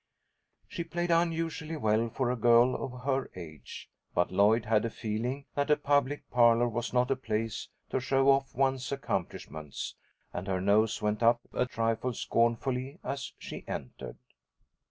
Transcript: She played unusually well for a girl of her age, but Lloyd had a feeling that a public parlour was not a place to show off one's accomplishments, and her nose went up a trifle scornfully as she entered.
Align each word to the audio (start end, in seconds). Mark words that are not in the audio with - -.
She 0.67 0.83
played 0.83 1.11
unusually 1.11 1.77
well 1.77 2.09
for 2.09 2.31
a 2.31 2.35
girl 2.35 2.73
of 2.73 3.03
her 3.03 3.29
age, 3.35 3.87
but 4.15 4.31
Lloyd 4.31 4.65
had 4.65 4.83
a 4.83 4.89
feeling 4.89 5.45
that 5.53 5.69
a 5.69 5.77
public 5.77 6.27
parlour 6.31 6.67
was 6.67 6.91
not 6.91 7.11
a 7.11 7.15
place 7.15 7.67
to 7.91 7.99
show 7.99 8.31
off 8.31 8.55
one's 8.55 8.91
accomplishments, 8.91 9.93
and 10.33 10.47
her 10.47 10.59
nose 10.59 11.03
went 11.03 11.21
up 11.21 11.41
a 11.53 11.67
trifle 11.67 12.13
scornfully 12.13 12.97
as 13.03 13.33
she 13.37 13.63
entered. 13.67 14.17